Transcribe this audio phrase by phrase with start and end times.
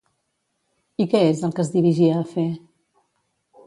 [1.05, 2.51] I què és el que es dirigia a fer?